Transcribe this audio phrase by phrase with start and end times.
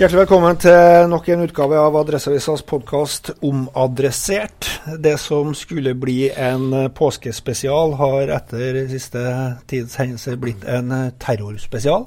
[0.00, 4.64] Hjertelig velkommen til nok en utgave av Adresseavisas podkast Omadressert.
[4.96, 9.20] Det som skulle bli en påskespesial, har etter siste
[9.68, 12.06] tids hendelser blitt en terrorspesial.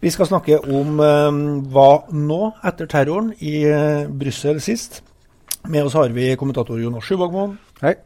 [0.00, 1.42] Vi skal snakke om eh,
[1.76, 2.40] hva nå,
[2.72, 5.02] etter terroren i eh, Brussel sist.
[5.68, 7.58] Med oss har vi kommentator Jonas Sjuvågmoen.
[7.84, 7.98] Hei.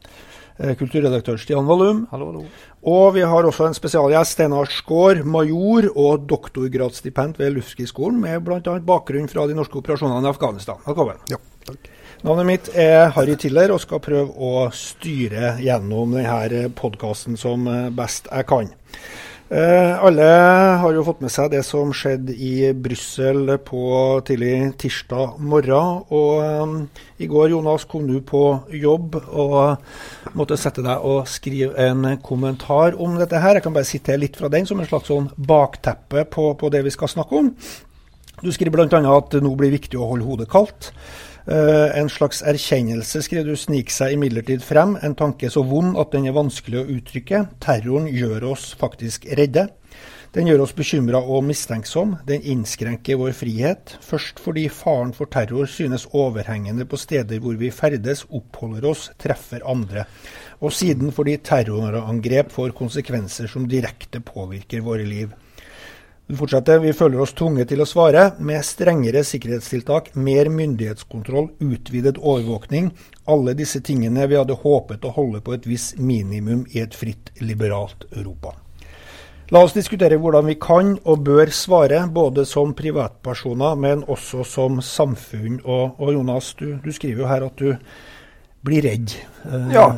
[0.58, 2.08] Eh, Kulturredaktør Stian Valum.
[2.10, 2.48] Hallo, hallo.
[2.80, 8.78] Og vi har også en spesialgjest, Steinar Skaar, major og doktorgradsstipend ved Luftskiskolen, med bl.a.
[8.80, 10.80] bakgrunn fra de norske operasjonene i Afghanistan.
[10.86, 11.20] Velkommen.
[11.28, 11.36] Ja,
[11.68, 11.90] takk.
[12.24, 17.88] Navnet mitt er Harry Tiller og skal prøve å styre gjennom denne podkasten som eh,
[17.96, 18.72] best jeg kan.
[19.50, 20.26] Eh, alle
[20.78, 23.80] har jo fått med seg det som skjedde i Brussel på
[24.22, 26.04] tidlig tirsdag morgen.
[26.14, 28.44] Og eh, i går Jonas, kom du på
[28.78, 33.58] jobb og måtte sette deg og skrive en kommentar om dette her.
[33.58, 36.84] Jeg kan bare sitere litt fra den som en slags sånn bakteppe på, på det
[36.86, 37.50] vi skal snakke om.
[38.40, 39.02] Du skriver bl.a.
[39.16, 40.92] at nå blir viktig å holde hodet kaldt.
[41.50, 44.92] Uh, en slags erkjennelse, skrev du, sniker seg imidlertid frem.
[45.02, 47.40] En tanke så vond at den er vanskelig å uttrykke.
[47.64, 49.66] Terroren gjør oss faktisk redde.
[50.30, 52.12] Den gjør oss bekymra og mistenksom.
[52.28, 53.96] Den innskrenker vår frihet.
[54.06, 59.66] Først fordi faren for terror synes overhengende på steder hvor vi ferdes, oppholder oss, treffer
[59.66, 60.06] andre.
[60.62, 65.34] Og siden fordi terrorangrep får konsekvenser som direkte påvirker våre liv.
[66.30, 72.20] Du fortsetter, Vi føler oss tvunget til å svare med strengere sikkerhetstiltak, mer myndighetskontroll, utvidet
[72.22, 72.92] overvåkning.
[73.26, 77.32] Alle disse tingene vi hadde håpet å holde på et visst minimum i et fritt,
[77.42, 78.52] liberalt Europa.
[79.50, 84.78] La oss diskutere hvordan vi kan og bør svare, både som privatpersoner, men også som
[84.78, 85.58] samfunn.
[85.64, 87.74] Og, og Jonas, du, du, skriver jo her at du
[88.62, 89.18] blir redd.
[89.50, 89.88] Eh, ja.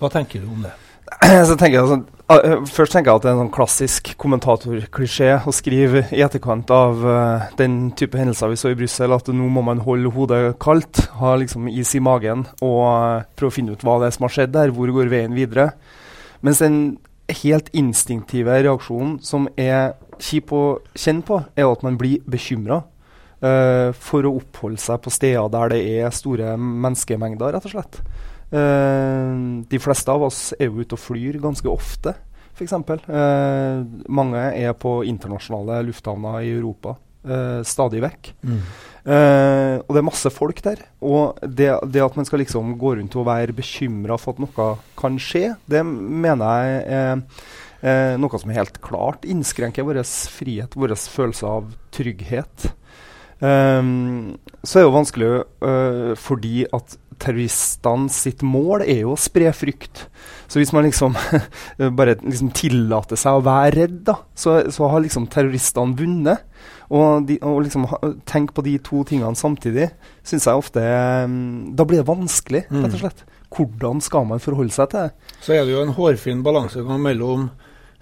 [0.00, 0.72] Hva tenker du om det?
[1.50, 5.52] Så tenker jeg sånn, Først tenker jeg at det er en sånn klassisk kommentatorklisjé å
[5.52, 9.60] skrive i etterkant av uh, den type hendelser vi så i Brussel, at nå må
[9.66, 13.84] man holde hodet kaldt, ha liksom is i magen og uh, prøve å finne ut
[13.84, 15.74] hva det er som har skjedd der, hvor går veien videre.
[16.40, 16.96] Mens den
[17.44, 20.64] helt instinktive reaksjonen som er kjip å
[20.96, 22.86] kjenne på, er at man blir bekymra.
[24.00, 27.98] for å oppholde seg på steder der det er store menneskemengder, rett og slett.
[28.54, 32.14] Uh, de fleste av oss er jo ute og flyr ganske ofte,
[32.54, 32.74] f.eks.
[33.08, 36.94] Uh, mange er på internasjonale lufthavner i Europa
[37.26, 38.30] uh, stadig vekk.
[38.46, 38.60] Mm.
[39.04, 40.84] Uh, og det er masse folk der.
[41.04, 44.70] Og det, det, at man skal liksom gå rundt og være bekymra for at noe
[45.00, 49.98] kan skje, det mener jeg er noe som helt klart innskrenker vår
[50.32, 52.70] frihet, vår følelse av trygghet.
[53.44, 55.30] Um, så er det jo vanskelig
[55.66, 60.06] uh, fordi at terroristene sitt mål er jo å spre frykt.
[60.48, 61.16] Så hvis man liksom
[61.98, 66.44] bare liksom tillater seg å være redd, da, så, så har liksom terroristene vunnet.
[66.94, 67.86] Og, de, og liksom
[68.28, 69.86] tenke på de to tingene samtidig
[70.20, 70.82] syns jeg ofte
[71.24, 73.00] um, Da blir det vanskelig, rett og mm.
[73.00, 73.24] slett.
[73.54, 75.32] Hvordan skal man forholde seg til det?
[75.44, 77.48] Så er det jo en hårfin balansegang mellom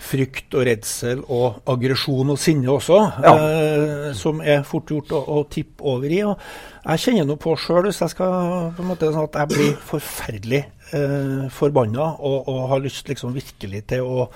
[0.02, 3.32] frykt og redsel og aggresjon og sinne også, ja.
[3.36, 6.20] eh, som er fort gjort å, å, tippe over i.
[6.26, 6.40] og
[6.82, 9.72] Jeg kjenner noe på sjøl, hvis jeg skal på en måte sånn at jeg blir
[9.92, 10.62] forferdelig
[10.96, 14.28] eh, forbanna og, og, har lyst liksom virkelig til å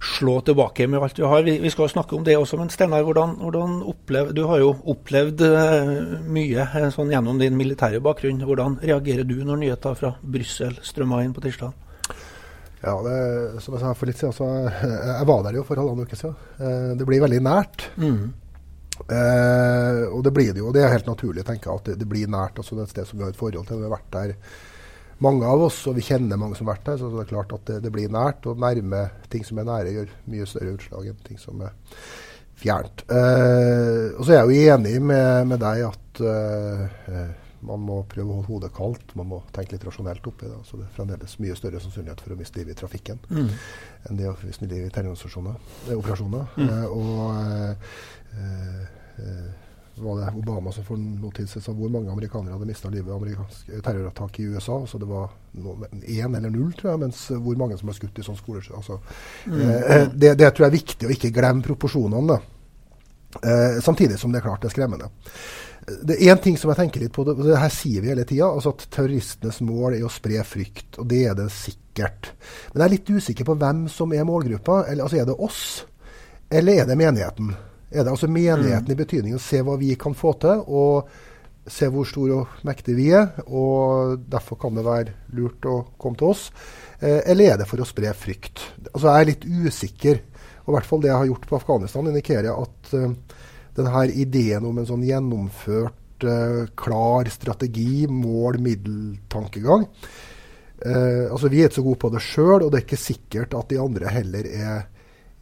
[0.00, 1.44] slå tilbake med alt vi har.
[1.44, 4.72] Vi, vi skal snakke om det også, men Steinar, hvordan, hvordan opplev, du har jo
[4.94, 5.92] opplevd eh,
[6.32, 8.40] mye eh, sånn gjennom din militære bakgrunn.
[8.48, 11.89] Hvordan reagerer du når nyheter fra Brussel strømmer inn på tirsdag?
[12.80, 13.16] Ja, det,
[13.60, 16.36] som jeg sa for litt siden, så jeg var der jo for halvannen uke siden.
[16.56, 17.90] Eh, det blir veldig nært.
[18.00, 18.30] Mm.
[19.00, 20.72] Eh, og det blir det jo.
[20.72, 22.60] Det er helt naturlig å tenke at det, det blir nært.
[22.60, 23.82] altså Det er et sted som vi har et forhold til.
[23.82, 24.34] Vi har vært der
[25.20, 27.02] mange av oss, og vi kjenner mange som har vært der.
[27.02, 28.48] Så det er klart at det, det blir nært.
[28.48, 31.76] Og nærme ting som er nære, gjør mye større utslag enn ting som er
[32.60, 33.04] fjernt.
[33.08, 37.28] Eh, og så er jeg jo enig med, med deg at eh,
[37.66, 39.14] man må prøve å holde hodet kaldt.
[39.18, 40.60] Man må tenke litt rasjonelt oppi det.
[40.68, 43.50] Så det er fremdeles mye større sannsynlighet for å miste livet i trafikken mm.
[44.08, 46.54] enn det å miste livet i terroroperasjoner.
[46.56, 46.68] Mm.
[46.68, 47.98] Eh, og eh,
[49.24, 49.50] eh,
[50.00, 53.10] var det Obama som for noe tid siden sa hvor mange amerikanere hadde mista livet
[53.10, 54.78] i amerikansk terrorattak i USA.
[54.86, 55.34] Så det var
[56.00, 58.62] én eller null, tror jeg, mens hvor mange som ble skutt i sånn skole.
[58.76, 59.00] Altså,
[59.46, 59.60] mm.
[59.60, 62.38] eh, det, det, tror jeg er viktig å ikke glemme proporsjonene.
[63.42, 65.10] Eh, samtidig som det er klart det er skremmende.
[65.86, 68.26] Det er én ting som jeg tenker litt på, og det her sier vi hele
[68.28, 71.00] tida, altså at terroristenes mål er å spre frykt.
[71.00, 72.34] Og det er det sikkert.
[72.72, 74.84] Men jeg er litt usikker på hvem som er målgruppa.
[74.90, 75.64] Eller, altså, er det oss,
[76.52, 77.54] eller er det menigheten?
[77.90, 78.94] er det altså menigheten mm.
[78.94, 81.10] i betydning å se hva vi kan få til, og
[81.70, 83.42] se hvor stor og mektig vi er.
[83.46, 86.48] og Derfor kan det være lurt å komme til oss.
[86.98, 88.62] Eh, eller er det for å spre frykt?
[88.92, 90.22] Altså Jeg er litt usikker.
[90.64, 93.14] Og i hvert fall det jeg har gjort på Afghanistan, indikerer at uh,
[93.76, 101.80] denne ideen om en sånn gjennomført, uh, klar strategi, mål-middel-tankegang uh, altså Vi er ikke
[101.80, 104.80] så gode på det sjøl, og det er ikke sikkert at de andre heller er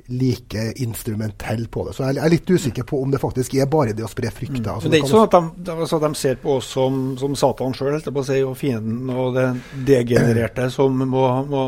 [0.09, 1.93] like instrumentell på det.
[1.93, 4.57] Så jeg er litt usikker på om det faktisk er bare det å spre frykt.
[4.57, 4.69] Mm.
[4.73, 5.35] Altså, det er ikke sånn at
[5.67, 9.49] de, altså, de, ser på oss som, som Satan sjøl, og fienden og det
[9.91, 11.65] degenererte som må, må,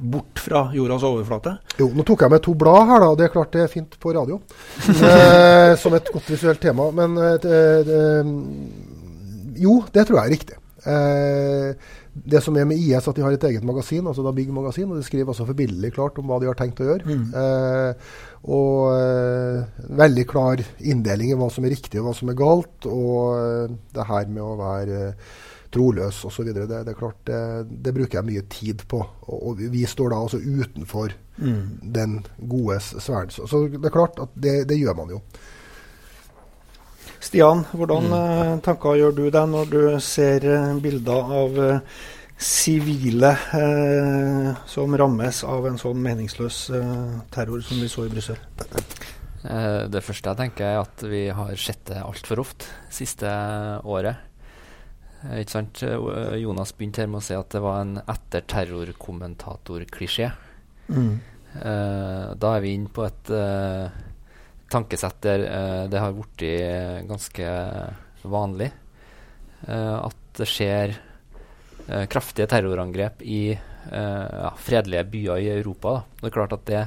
[0.00, 1.54] bort fra jordas overflate?
[1.80, 3.12] Jo, nå tok jeg med to blad her, da.
[3.18, 4.40] Det er klart det er fint på radio.
[4.88, 6.88] eh, som et godt visuelt tema.
[6.96, 8.02] Men eh, det, det,
[9.60, 10.60] jo, det tror jeg er riktig.
[10.88, 14.50] Eh, det som er med IS, at de har et eget magasin, altså da Big
[14.52, 17.06] Magasin, og de skriver også forbilledlig klart om hva de har tenkt å gjøre.
[17.06, 17.28] Mm.
[17.42, 18.16] Eh,
[18.50, 22.88] og eh, veldig klar inndeling i hva som er riktig og hva som er galt.
[22.88, 25.38] Og eh, det her med å være eh,
[25.72, 26.50] troløs osv.
[26.54, 27.40] Det, det er klart, det,
[27.70, 29.00] det, bruker jeg mye tid på.
[29.26, 31.64] Og, og vi står da altså utenfor mm.
[31.96, 32.20] den
[32.50, 33.32] gode sfæren.
[33.34, 35.22] Så, så, det er klart at det, det gjør man jo.
[37.20, 38.16] Stian, hvordan mm.
[38.16, 41.98] Eh, tanker gjør du deg når du ser eh, bilder av eh,
[42.40, 48.40] sivile eh, som rammes av en sånn meningsløs eh, terror som vi så i Brussel?
[49.44, 53.28] Eh, det første jeg tenker, er at vi har sett det altfor ofte siste
[53.84, 54.29] året.
[55.40, 55.82] Ikke sant?
[56.40, 60.30] Jonas begynte her med å si at det var en etter terror-kommentator-klisjé.
[60.90, 61.20] Mm.
[62.40, 63.28] da er vi inne på et
[64.70, 66.42] tankesett der uh, det har blitt
[67.06, 67.50] ganske
[68.26, 68.72] vanlig
[69.70, 70.96] at det skjer
[72.10, 75.92] kraftige terrorangrep i ja, fredelige byer i Europa.
[75.92, 76.22] Da.
[76.22, 76.82] Det er klart at det,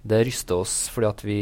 [0.00, 1.40] det ryster oss fordi at vi,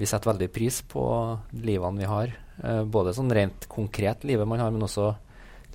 [0.00, 1.04] vi setter veldig pris på
[1.52, 2.32] livene vi har.
[2.60, 5.14] Både sånn rent konkret livet man har, men også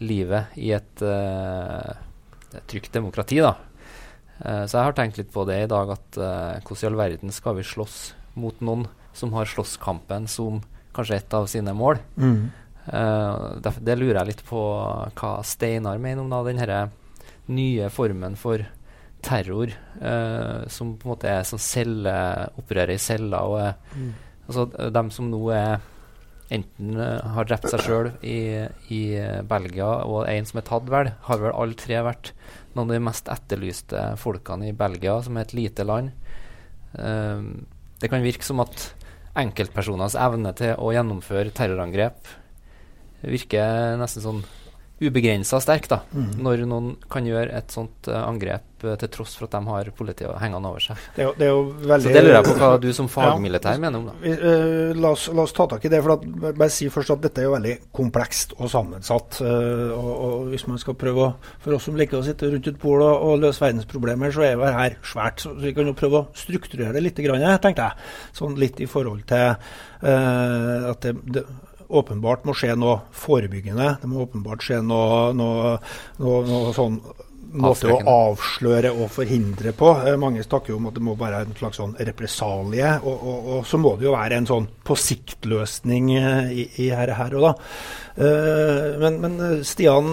[0.06, 3.40] livet i et, uh, trygt demokrati.
[3.42, 3.56] da.
[4.38, 7.56] så jeg har tenkt litt på det i dag, at hvordan i all verden skal
[7.58, 7.98] vi slåss
[8.36, 10.62] mot noen som har slåsskampen som
[10.96, 12.00] kanskje et av sine mål.
[12.18, 12.52] Mm.
[12.86, 14.62] Uh, det, det, lurer jeg litt på
[15.18, 16.92] hva Steinar mener om da, den
[17.56, 18.62] nye formen for
[19.26, 22.16] terror uh, som på en måte er som celle,
[22.62, 23.42] opererer i celler.
[23.42, 24.14] og mm.
[24.48, 25.92] altså, dem som nå er
[26.54, 28.40] enten uh, har drept seg sjøl i,
[28.94, 29.02] i,
[29.50, 32.34] Belgia, og en som er tatt, vel, har vel alle tre vært
[32.76, 36.14] noen av de mest etterlyste folkene i Belgia, som er et lite land.
[36.94, 37.66] Uh,
[38.02, 38.92] det kan virke som at
[39.36, 42.30] enkeltpersoners evne til å gjennomføre terrorangrep
[43.26, 44.44] virker nesten sånn
[45.04, 46.38] ubegrensa sterk, da, mm.
[46.40, 49.90] når noen kan gjøre et sånt uh, angrep uh, til tross for at de har
[49.98, 51.02] politiet hengende over seg.
[51.18, 53.10] Det er jo, det er jo veldig, Så det lurer jeg på hva du som
[53.12, 54.06] fagmilitær ja, mener om.
[54.08, 54.16] da.
[54.24, 56.00] Uh, la, oss, la, oss, ta tak i det.
[56.06, 59.42] for at, bare si først at Dette er jo veldig komplekst og sammensatt.
[59.42, 61.30] Og, og, Hvis man skal prøve å,
[61.64, 64.58] For oss som liker å sitte rundt et bord og, og løse verdensproblemer, så er
[64.62, 65.44] det her svært.
[65.44, 68.10] Så vi kan jo prøve å strukturere det litt, tenkte jeg.
[68.38, 69.56] Sånn litt i forhold til
[70.06, 71.44] at det, det
[71.90, 73.96] åpenbart må skje noe forebyggende.
[74.02, 75.78] Det må åpenbart skje noe, noe,
[76.22, 77.00] noe, noe sånn
[77.56, 79.92] måte å avsløre og forhindre på.
[80.06, 82.96] Eh, mange snakker jo om at det må være en slags sånn represalie.
[83.04, 86.90] Og, og, og, så må det jo være en sånn på sikt-løsning eh, i, i
[86.96, 87.54] her, her og da.
[88.16, 89.34] Uh, men, men,
[89.68, 90.06] Stian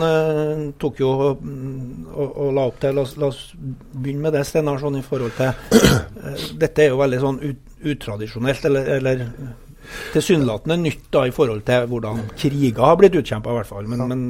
[0.82, 4.80] tok jo mm, og, og, la opp til La la oss begynne med det, Steinar,
[4.82, 7.60] sånn i forhold til Dette er jo veldig sånn ut,
[7.92, 9.22] utradisjonelt, eller, eller
[10.14, 13.88] tilsynelatende nytt da i forhold til hvordan kriger har blitt utkjempa, i hvert fall.
[13.90, 14.26] Men, men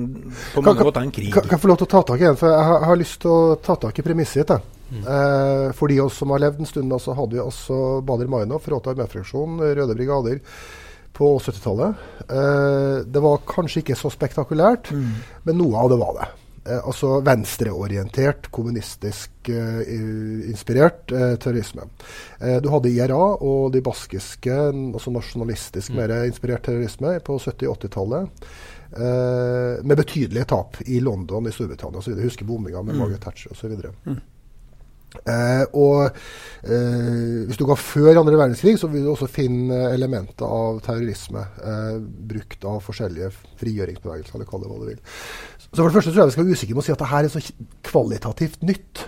[0.54, 1.32] på mange måter en krig.
[1.34, 2.38] Kan, kan jeg få lov til å ta tak i en?
[2.40, 4.70] For jeg har, har lyst til å ta tak i premisset ditt.
[4.92, 5.02] Mm.
[5.08, 8.68] Eh, for de oss som har levd en stund, så hadde vi også Bader Meinhof,
[8.68, 10.42] Råta arméfraksjon, Røde brigader
[11.16, 12.04] på 70-tallet.
[12.28, 15.10] Eh, det var kanskje ikke så spektakulært, mm.
[15.48, 16.28] men noe av det var det.
[16.64, 19.80] Eh, altså venstreorientert, kommunistisk eh,
[20.50, 21.88] inspirert eh, terrorisme.
[22.62, 25.98] Du hadde IRA og de baskiske, altså nasjonalistisk mm.
[25.98, 28.46] mer inspirert terrorisme på 70- og 80-tallet.
[28.92, 32.18] Eh, med betydelige tap i London i Storbritannia osv.
[32.20, 33.00] Husker bombinga med mm.
[33.00, 33.72] Margaret Thatcher osv.
[34.04, 34.20] Mm.
[35.28, 36.06] Eh, og
[36.64, 41.44] eh, Hvis du går før andre verdenskrig, så vil du også finne elementer av terrorisme
[41.60, 41.98] eh,
[42.32, 45.02] brukt av forskjellige frigjøringsbevegelser, eller kall det hva du vil.
[45.72, 47.10] Så for det første tror jeg vi skal være usikre med å si at det
[47.10, 47.40] her er så
[47.88, 49.04] kvalitativt nytt.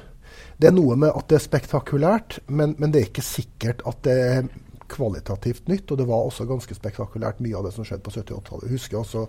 [0.57, 3.99] Det er noe med at det er spektakulært, men, men, det er ikke sikkert at
[4.07, 4.47] det er
[4.89, 5.93] kvalitativt nytt.
[5.93, 8.73] Og det var også ganske spektakulært mye av det som skjedde på 70-tallet.
[8.73, 9.27] Husker også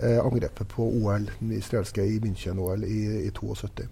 [0.00, 1.28] eh, angrepet på OL,
[1.58, 3.88] israelske i München-OL i, i 72.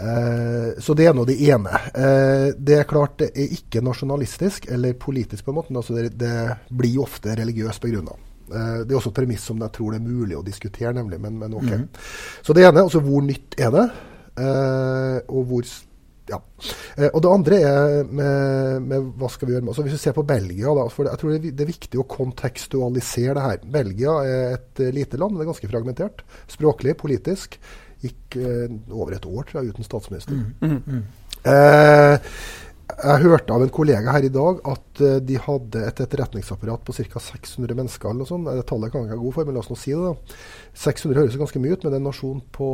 [0.00, 1.82] Eh, så det er nå det ene.
[1.94, 5.78] Eh, det er klart det er ikke nasjonalistisk eller politisk på en måte.
[5.78, 8.18] Altså det, det blir ofte religiøst begrunna.
[8.50, 11.20] Eh, det er også et premiss som jeg tror det er mulig å diskutere, nemlig.
[11.22, 11.70] Men, men ok.
[11.70, 11.86] Mm.
[12.46, 13.86] Så det ene, altså hvor nytt er det?
[14.40, 15.70] Eh, og hvor
[16.30, 16.38] ja.
[16.94, 20.02] Eh, og det andre er med, med, hva skal vi gjøre med altså Hvis vi
[20.04, 23.62] ser på Belgia, da, for jeg tror det er viktig å kontekstualisere det her.
[23.78, 26.24] Belgia er et lite land, det er ganske fragmentert.
[26.50, 27.58] Språklig, politisk.
[28.00, 30.38] Gikk eh, over et år tror jeg, uten statsminister.
[30.38, 31.02] Mm, mm, mm.
[31.50, 32.32] Eh,
[32.98, 36.94] jeg hørte av en kollega her i dag at uh, de hadde et etterretningsapparat på
[36.96, 37.22] ca.
[37.22, 38.10] 600 mennesker.
[38.10, 38.50] eller noe sånt.
[38.50, 40.12] Det tallet kan jeg ikke ha god for, men la oss nå si det.
[40.12, 40.38] da.
[40.84, 42.70] 600 høres ganske mye ut, men det er en nasjon på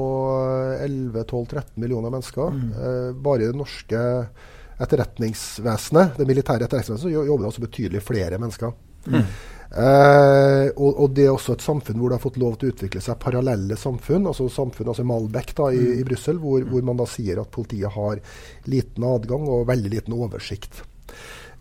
[0.86, 2.54] 11-12-13 millioner mennesker.
[2.54, 2.70] Mm.
[2.76, 4.04] Uh, bare i det norske
[4.76, 8.74] etterretningsvesenet, det militære etterretningsvesenet, så jobber det altså betydelig flere mennesker.
[9.06, 9.22] Mm.
[9.66, 12.74] Eh, og, og, det er også et samfunn hvor det har fått lov til å
[12.74, 14.28] utvikle seg parallelle samfunn.
[14.30, 15.96] altså samfunn, altså Malbec da, i, mm.
[16.00, 18.22] i Brussel, hvor, hvor, man da sier at politiet har
[18.70, 20.84] liten adgang og veldig liten oversikt.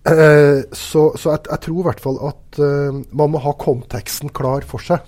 [0.05, 4.29] Eh, så, så jeg, jeg, tror i hvert fall at eh, man må ha konteksten
[4.35, 5.01] klar for seg.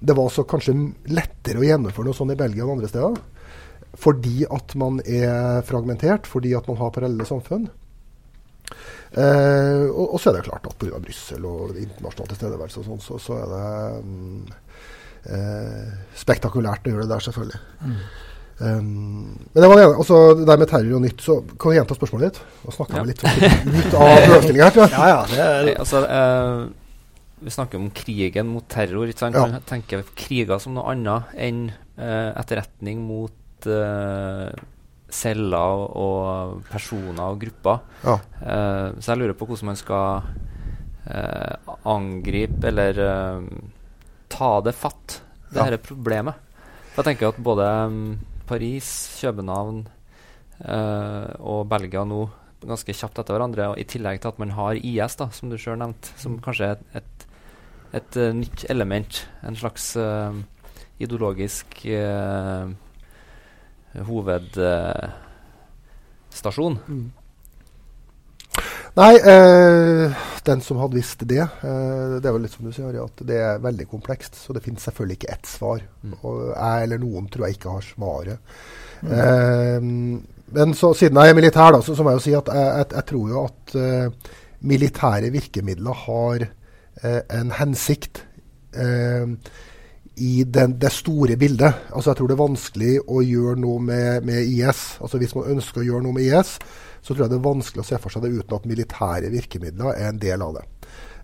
[0.00, 0.76] Det var så kanskje
[1.12, 3.18] lettere å gjennomføre noe sånt i Belgia enn andre steder.
[4.00, 7.66] Fordi at man er fragmentert, fordi at man har parallelle samfunn.
[9.10, 11.00] Eh, og, og, så er det klart at pga.
[11.02, 13.70] Brussel og internasjonal tilstedeværelse og sånn, så, så, er det
[14.06, 14.42] mm,
[15.36, 17.62] eh, spektakulært å gjøre det der, selvfølgelig.
[17.84, 18.02] Mm.
[18.60, 21.78] Um, men det var det, altså, det der med terror og nytt, så kan du
[21.78, 22.40] gjenta spørsmålet ditt?
[22.60, 23.04] Nå snakka ja.
[23.06, 24.80] vi litt sånn ut av problemstillinga her.
[24.98, 26.90] Ja, ja, det er, altså, uh,
[27.40, 29.08] vi snakker om krigen mot terror.
[29.08, 29.38] ikke sant?
[29.38, 29.62] Ja.
[29.68, 31.62] Tenker kriger som noe annet enn
[31.96, 34.52] uh, etterretning mot eh,
[35.14, 37.82] celler og personer og grupper.
[38.04, 38.16] Ja.
[38.40, 40.26] Uh, så jeg lurer på hvordan man skal
[41.06, 43.46] uh, angripe eller uh,
[44.30, 45.80] ta det fatt, det ja.
[45.84, 46.34] problemet.
[46.90, 48.04] For jeg tenker at både um,
[48.46, 49.86] Paris, København
[50.60, 52.18] og Belgia nå
[52.68, 55.56] ganske kjapt etter hverandre, og i tillegg til at man har IS, da, som du
[55.56, 57.24] sjøl nevnte, som kanskje er et, et,
[57.96, 59.22] et nytt element.
[59.48, 59.94] En slags
[61.00, 61.78] ideologisk
[64.06, 66.78] hovedstasjon.
[66.88, 67.10] Mm.
[68.98, 70.10] Nei, eh,
[70.42, 73.38] den som hadde visst det eh, Det er vel litt som du sier, at det
[73.38, 74.34] er veldig komplekst.
[74.40, 75.78] Så det finnes selvfølgelig ikke ett svar.
[76.02, 76.14] Mm.
[76.20, 78.38] Og jeg eller noen tror jeg ikke har svaret.
[79.00, 79.10] Mm.
[79.14, 79.80] Eh,
[80.50, 82.70] men så, siden jeg er militær, da, så, så må jeg jo si at jeg,
[82.80, 84.32] jeg, jeg tror jo at uh,
[84.66, 86.38] militære virkemidler har
[87.04, 88.24] uh, en hensikt.
[88.74, 89.38] Uh,
[90.20, 91.86] i den, det store bildet.
[91.94, 94.82] Altså Jeg tror det er vanskelig å gjøre noe med, med, IS.
[95.00, 96.58] Altså Hvis man ønsker å gjøre noe med IS,
[97.00, 99.94] så tror jeg det er vanskelig å se for seg det uten at militære virkemidler
[99.94, 100.66] er en del av det.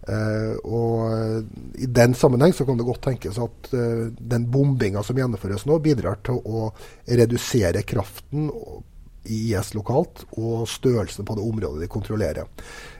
[0.06, 5.18] Uh, og I den sammenheng så kan det godt tenkes at uh, den bombinga som
[5.18, 6.68] gjennomføres nå, bidrar til å
[7.10, 8.46] redusere kraften
[9.26, 12.46] i IS lokalt og størrelsen på det området de kontrollerer.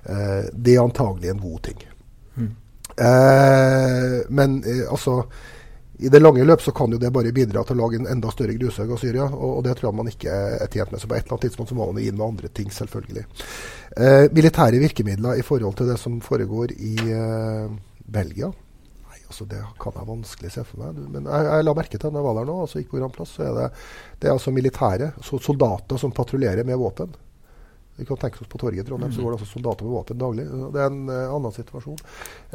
[0.03, 1.85] Uh, det er antagelig en god ting.
[2.37, 2.55] Mm.
[4.29, 4.59] men
[4.91, 5.23] altså
[5.99, 8.29] i det lange løp så kan jo det bare bidra til å lage en enda
[8.33, 9.25] større grushaug av Syria.
[9.31, 11.01] Og, og, det tror jeg man ikke er tjent med.
[11.01, 13.25] Så på et eller annet tidspunkt så må man inn med andre ting, selvfølgelig.
[13.97, 17.73] Eh, militære virkemidler i forhold til det som foregår i eh,
[18.13, 18.51] Belgia?
[19.07, 21.01] Nei, altså Det kan jeg vanskelig se for meg.
[21.17, 23.17] Men jeg, jeg la merke til da jeg var der nå, altså gikk på Grand
[23.17, 23.71] Plass, så er det,
[24.21, 27.17] det er altså militære, soldater som patruljerer med våpen.
[27.97, 30.19] Vi kan tenke oss På torget i Trondheim så går det altså soldater med våpen
[30.21, 30.45] daglig.
[30.75, 31.97] Det er en uh, annen situasjon.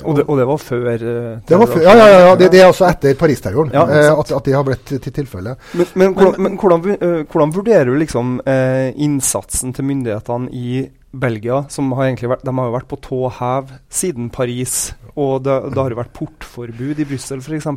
[0.04, 1.02] Og det, og det var før uh,
[1.50, 4.34] det var før, Ja, ja, ja, det, det er altså etter Paris-terroren ja, uh, at,
[4.38, 5.56] at, det har blitt til tilfelle.
[5.74, 11.90] Men, men, hvordan, men hvordan, hvordan, vurderer du liksom innsatsen til myndighetene i Belgia, som
[11.98, 15.82] har egentlig vært, de har jo vært på tå hev siden Paris, og det, det
[15.82, 17.68] har jo vært portforbud i Brussel f.eks.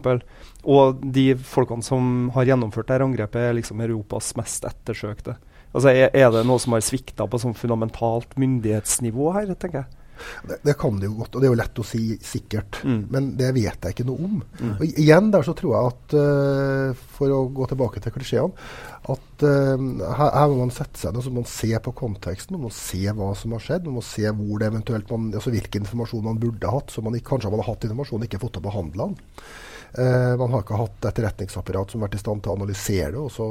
[0.71, 5.35] Og de folkene som har gjennomført dette angrepet, er liksom Europas mest ettersøkte.
[5.75, 10.01] Altså, er, er, det noe som har svikta på sånn fundamentalt myndighetsnivå her, tenker jeg?
[10.47, 12.79] Det, det, kan det jo godt, og det er jo lett å si sikkert.
[12.87, 13.01] Mm.
[13.11, 14.37] Men det vet jeg ikke noe om.
[14.61, 14.75] Mm.
[14.77, 18.69] Og igjen der så tror jeg at, uh, for å gå tilbake til klisjeene,
[19.11, 22.69] at uh, her, her, må man sette seg ned så man se på konteksten, man
[22.69, 23.91] må se hva som har skjedd.
[23.91, 26.95] Man må se hvor det eventuelt man, altså hvilken informasjon man burde hatt.
[26.95, 29.49] Så man kanskje man har hatt informasjon og ikke fått til å behandle den.
[29.95, 33.21] Eh, man har ikke hatt etterretningsapparat som har vært i stand til å analysere det,
[33.21, 33.47] og så,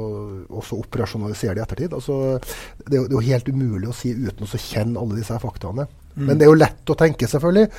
[0.60, 1.96] også operasjonalisere det i ettertid.
[1.96, 2.18] Altså,
[2.82, 5.38] det, er jo, det, er jo, helt umulig å si uten å kjenne alle disse
[5.40, 5.88] faktaene.
[6.14, 6.26] Mm.
[6.28, 7.70] Men det er jo lett å tenke selvfølgelig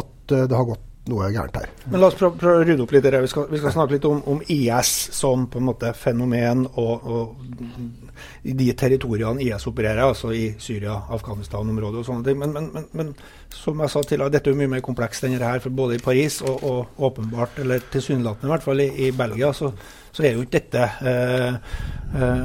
[0.00, 1.72] at uh, det har gått noe gærent her.
[1.92, 3.06] Men La oss prøve, prøve å rydde opp litt.
[3.12, 7.04] Vi skal, vi skal snakke litt om, om, IS som på en måte fenomen og,
[7.04, 12.38] og de territoriene IS opererer, altså i Syria, Afghanistan-området og sånne ting.
[12.40, 13.12] Men, men, men, men,
[13.52, 15.60] som jeg sa tidligere, dette er jo mye mer komplekst enn det her.
[15.64, 19.52] for Både i Paris og, og åpenbart, eller tilsynelatende i hvert fall, i, i Belgia,
[19.52, 19.74] så,
[20.10, 21.60] så, er jo ikke dette eh,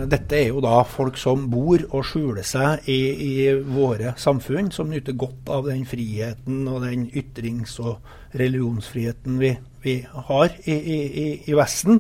[0.10, 4.90] Dette er jo da folk som bor og skjuler seg i, i våre samfunn, som
[4.90, 8.00] nyter godt av den friheten og den ytrings- og
[8.38, 12.00] religionsfriheten vi, vi har i, i, i Vesten,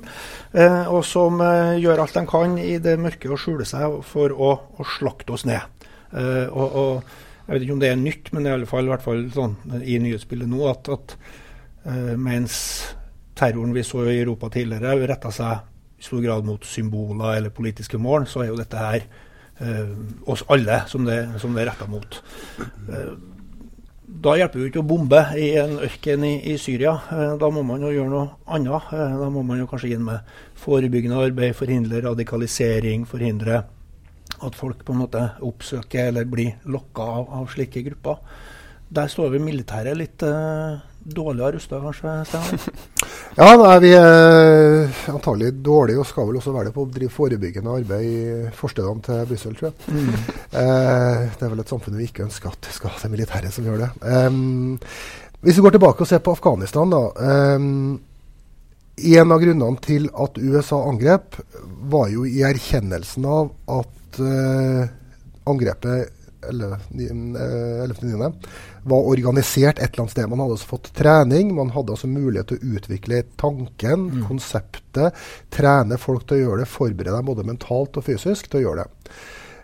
[0.53, 4.33] eh, og som eh, gjør alt de kan i det mørke å skjule seg for
[4.33, 5.85] å, å slakte oss ned.
[6.13, 7.17] Eh, og, og,
[7.49, 9.55] Jeg vet ikke om det er nytt, men i alle fall, i hvert fall sånn,
[9.81, 11.15] i nyhetsbildet nå at, at
[11.89, 12.59] eh, mens
[13.39, 15.68] terroren vi så i Europa tidligere, retta seg
[15.99, 19.03] i stor grad mot symboler eller politiske mål, så er jo dette her
[19.59, 19.91] eh,
[20.25, 22.21] oss alle som det, som det er retta mot.
[22.59, 23.11] Eh,
[24.09, 26.95] da hjelper det ikke å bombe i en ørken i, i, Syria.
[27.13, 28.93] Eh, da må man jo gjøre noe annet.
[28.95, 33.61] Eh, da må man jo kanskje inn med forebyggende arbeid, forhindre radikalisering, forhindre
[34.39, 38.23] at folk på en måte oppsøker eller blir lokka av, av slike grupper.
[38.89, 40.79] Der står vi militæret litt uh,
[41.15, 42.15] dårligere rusta, kanskje?
[43.39, 46.89] Ja, da er vi eh, antagelig dårlige og skal vel også være det på å
[46.91, 49.95] drive forebyggende arbeid i forstedene til Brussel, tror jeg.
[49.95, 50.35] Mm.
[50.59, 53.67] Eh, det er vel et samfunn vi ikke ønsker at skal ha det militære som
[53.67, 53.89] gjør det.
[54.01, 54.79] Um,
[55.45, 57.03] hvis vi går tilbake og ser på Afghanistan, da.
[57.55, 57.99] Um,
[59.13, 61.37] en av grunnene til at USA angrep,
[61.93, 64.89] var jo i erkjennelsen av at uh,
[65.47, 68.25] angrepet 11.9.
[68.25, 68.31] Eh,
[68.89, 70.29] var organisert et eller annet sted.
[70.31, 74.23] Man hadde altså fått trening, man hadde altså mulighet til å utvikle tanken, mm.
[74.29, 75.19] konseptet,
[75.53, 78.85] trene folk til å gjøre det, forberede dem både mentalt og fysisk til å gjøre
[78.85, 79.13] det.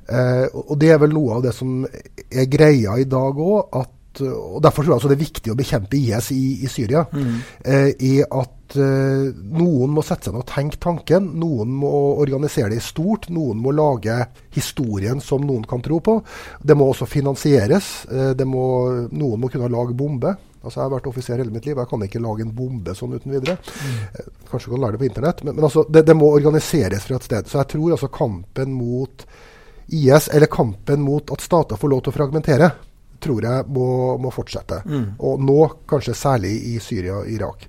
[0.05, 3.94] Eh, og det er vel noe av det som er greia i dag òg, at
[4.23, 7.05] og Derfor tror jeg altså det er viktig å bekjempe IS i, i Syria.
[7.11, 7.35] Mm.
[7.65, 9.27] Eh, i at eh,
[9.59, 11.29] noen må sette seg ned og tenke tanken.
[11.41, 11.91] Noen må
[12.23, 13.29] organisere det i stort.
[13.33, 14.17] Noen må lage
[14.55, 16.19] historien som noen kan tro på.
[16.61, 17.93] Det må også finansieres.
[18.11, 18.65] Eh, må,
[19.11, 20.35] noen må kunne lage bombe.
[20.65, 21.77] Altså, jeg har vært offiser hele mitt liv.
[21.77, 23.59] Jeg kan ikke lage en bombe sånn uten videre.
[23.61, 24.31] Mm.
[24.49, 25.43] Kanskje du kan lære det på internett.
[25.45, 27.51] Men, men altså, det, det, må organiseres fra et sted.
[27.51, 29.27] Så jeg tror altså kampen mot
[29.93, 32.71] IS, eller kampen mot at stater får lov til å fragmentere,
[33.21, 33.87] tror jeg må,
[34.21, 34.81] må fortsette.
[34.85, 35.07] Mm.
[35.19, 35.57] Og nå
[35.89, 37.67] kanskje særlig i Syria og Irak.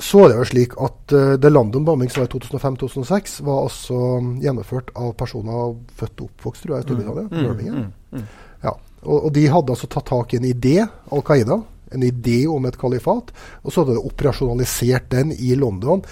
[0.00, 3.66] Så er det jo slik at uh, The London Bombing som var i 2005-2006, var
[3.66, 7.26] også um, gjennomført av personer født og oppvokst tror jeg, i Storbritannia.
[7.28, 7.82] Mm.
[7.82, 8.20] Mm.
[8.20, 8.30] mm.
[8.62, 8.76] Ja.
[9.02, 11.58] Og, og, de hadde altså tatt tak i en idé, Al Qaida,
[11.90, 13.32] en idé om et kalifat,
[13.64, 16.04] og så hadde de operasjonalisert den i London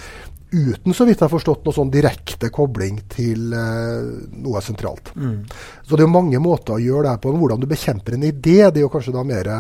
[0.51, 4.07] uten, så vidt jeg har forstått, noe sånn direkte kobling til eh,
[4.45, 5.13] noe sentralt.
[5.17, 5.43] Mm.
[5.85, 7.35] Så det er jo mange måter å gjøre det her på.
[7.43, 9.53] Hvordan du bekjemper en idé, det er jo kanskje da mer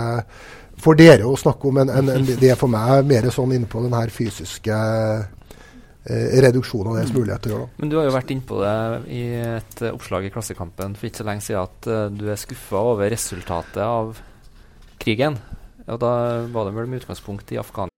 [0.79, 3.69] for dere å snakke om enn en, en, det er for meg mer sånn inne
[3.71, 7.83] på den her fysiske eh, reduksjonen av deres mulighet til å gjøre det.
[7.83, 8.79] Men du har jo vært inne på det
[9.19, 12.41] i et uh, oppslag i Klassekampen for ikke så lenge siden at uh, du er
[12.41, 14.17] skuffa over resultatet av
[15.03, 15.39] krigen.
[15.89, 16.15] Og da
[16.53, 17.98] var det vel med utgangspunkt i Afghanistan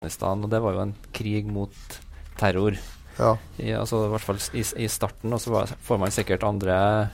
[0.00, 1.74] Og det var jo en krig mot
[2.40, 2.76] terror.
[3.18, 3.34] Ja.
[3.60, 7.10] I, altså, I hvert fall i, i starten, og så var- får man sikkert andre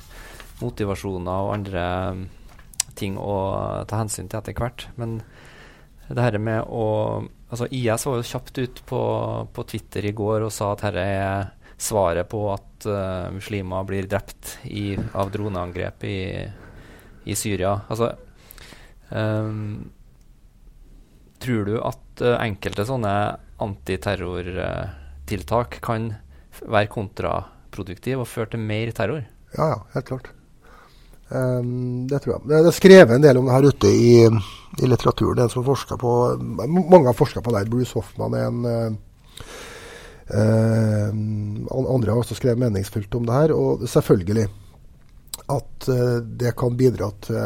[0.61, 1.83] motivasjoner og andre
[2.15, 2.29] mm,
[2.95, 4.87] ting å ta hensyn til etter hvert.
[4.97, 5.19] Men
[6.09, 9.01] det her med å Altså, IS var jo kjapt ut på,
[9.55, 14.09] på Twitter i går og sa at dette er svaret på at uh, muslimer blir
[14.11, 16.17] drept i, av droneangrep i,
[17.23, 17.77] i Syria.
[17.87, 18.09] Altså
[19.15, 19.87] um,
[21.39, 23.13] Tror du at eh, enkelte sånne
[23.63, 26.03] antiterrortiltak kan
[26.63, 29.23] være kontraproduktive og føre til mer terror?
[29.57, 30.27] Ja, ja, helt klart.
[31.29, 32.43] Um, det tror jeg.
[32.47, 35.39] Det, er skrevet en del om det her ute i, i litteraturen.
[35.41, 37.71] Er en som forsker på, mange har forska på det.
[37.73, 38.93] Bruce Hoffman er en uh,
[41.77, 43.51] Andre har også skrevet meningsfullt om det her.
[43.57, 44.47] Og selvfølgelig
[45.51, 47.43] at uh, det kan bidra til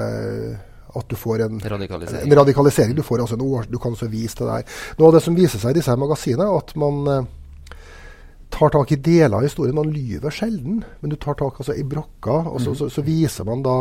[0.96, 2.24] at du får en Radikalisering.
[2.26, 2.94] en radikalisering.
[2.96, 4.80] Du, får altså en år, du kan også vise til det her.
[4.98, 7.76] Noe av det som viser seg i disse magasinene, er at man eh,
[8.50, 9.78] tar tak i deler av historien.
[9.78, 12.42] Man lyver sjelden, men du tar tak altså, i brokka.
[12.50, 13.80] Og så, så, så viser man da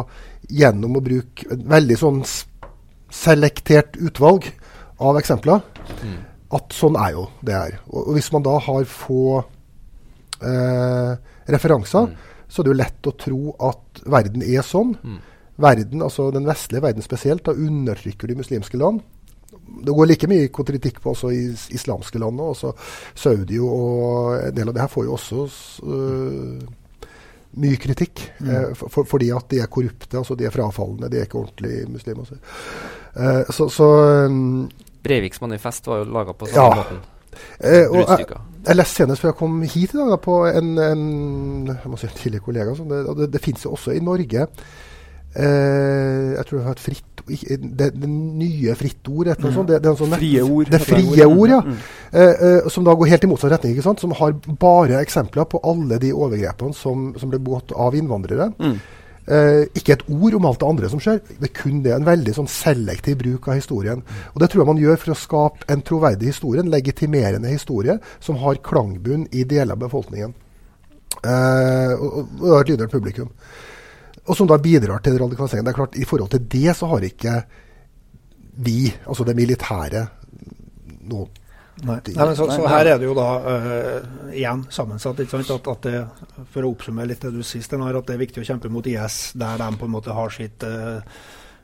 [0.50, 2.24] gjennom å bruke et veldig sånn
[3.10, 4.52] selektert utvalg
[5.02, 5.64] av eksempler
[6.56, 7.80] at sånn er jo det her.
[7.90, 9.24] Og, og hvis man da har få
[10.42, 11.12] eh,
[11.54, 12.14] referanser,
[12.50, 14.96] så er det jo lett å tro at verden er sånn.
[15.60, 19.02] Verden, altså Den vestlige verden spesielt, da undertrykker de muslimske land.
[19.86, 21.46] Det går like mye kritikk på også i
[21.76, 22.38] islamske land.
[22.38, 22.72] nå, Også
[23.16, 25.48] Saudi og en del av det her får jo også
[25.84, 26.60] øh,
[27.60, 28.22] mye kritikk.
[28.46, 31.40] eh, for, for, fordi at de er korrupte, altså de er frafallende, de er ikke
[31.42, 32.26] ordentlige muslimer.
[32.30, 32.38] Så,
[33.16, 33.88] eh, så, så
[34.26, 34.70] um,
[35.04, 36.54] Breiviks manifest var jo laga på Ja.
[36.54, 37.00] samme måten.
[37.64, 38.26] Eh, og jeg,
[38.68, 41.04] jeg leste senest før jeg kom hit i dag, da, på en, en,
[41.68, 42.76] jeg må si en tidligere kollega.
[42.76, 44.48] Sånn, det, det, det finnes jo også i Norge
[45.36, 49.28] Jeg tror det har et fritt det, det nye Fritt Ord.
[49.28, 49.70] et eller annet sånt.
[49.70, 50.72] Det, det sånn Frie ord.
[50.72, 51.60] Det frie ord, ja.
[51.66, 51.76] Mm.
[52.12, 53.76] Eh, eh, som da går helt i motsatt retning.
[53.76, 54.02] ikke sant?
[54.02, 58.50] Som har bare eksempler på alle de overgrepene som, som ble begått av innvandrere.
[58.58, 58.76] Mm.
[59.30, 61.22] Eh, ikke et ord om alt det andre som skjer.
[61.30, 61.94] Det er kun det.
[61.94, 64.04] En veldig sånn selektiv bruk av historien.
[64.34, 68.00] Og Det tror jeg man gjør for å skape en troverdig historie, en legitimerende historie,
[68.20, 70.34] som har klangbunn i deler av befolkningen.
[71.20, 73.30] Eh, og, og og et lydhørt publikum.
[74.30, 75.66] Og som da bidrar til radikalisering.
[75.66, 77.36] Det er klart, I forhold til det så har ikke
[78.60, 80.08] vi, altså det militære,
[81.10, 81.30] noe
[81.80, 81.96] Nei.
[82.12, 85.22] Nei, men så, så her er det jo da uh, igjen sammensatt.
[85.24, 85.52] ikke sant?
[85.56, 88.44] At, at det, For å oppsummere litt det du sier, Steinar, at det er viktig
[88.44, 91.00] å kjempe mot IS der de på en måte har sitt eh,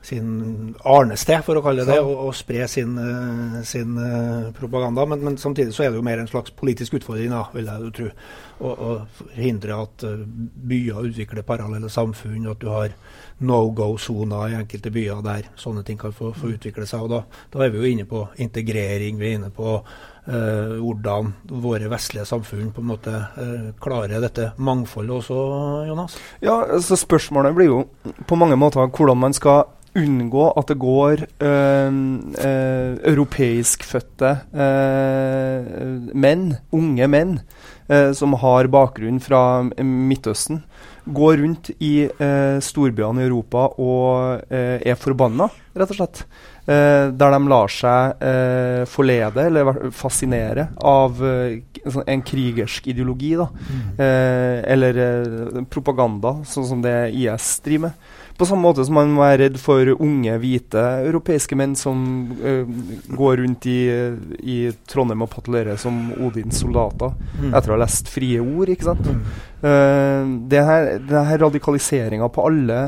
[0.06, 5.06] sin arnested, for å kalle det det, og, og spre sin, eh, sin eh, propaganda.
[5.10, 7.86] Men, men samtidig så er det jo mer en slags politisk utfordring, da, vil jeg
[7.86, 8.10] jo tro.
[8.56, 10.22] Å forhindre at eh,
[10.70, 12.94] byer utvikler parallelle samfunn, at du har
[13.46, 17.04] no go-soner i enkelte byer der sånne ting kan få, få utvikle seg.
[17.04, 21.32] og da, da er vi jo inne på integrering, vi er inne på eh, hvordan
[21.66, 25.40] våre vestlige samfunn på en måte eh, klarer dette mangfoldet også,
[25.90, 26.16] Jonas.
[26.44, 27.82] Ja, så Spørsmålet blir jo
[28.26, 29.66] på mange måter hvordan man skal
[29.96, 31.98] unngå at det går øh,
[32.46, 35.70] øh, europeiskfødte øh,
[36.14, 37.38] menn, unge menn,
[37.88, 40.62] eh, som har bakgrunn fra Midtøsten,
[41.06, 42.08] går rundt i
[42.66, 45.46] storbyene i Europa og er forbanna,
[45.78, 46.24] rett og slett.
[46.66, 53.36] Eh, der de lar seg eh, forlede eller fascinere av sånn, en krigersk ideologi.
[53.38, 53.46] Da.
[53.46, 53.92] Mm.
[54.74, 54.98] eller
[55.70, 58.15] propaganda, sånn som det IS driver med.
[58.36, 62.02] På samme måte som man må være redd for unge, hvite europeiske menn som
[63.16, 63.80] går rundt i,
[64.44, 64.58] i
[64.90, 67.50] Trondheim og patruljerer som Odins soldater mm.
[67.50, 68.72] etter å ha lest frie ord.
[68.72, 69.08] ikke sant?
[69.08, 70.36] Mm.
[70.52, 70.90] det her,
[71.30, 72.80] her radikaliseringa på alle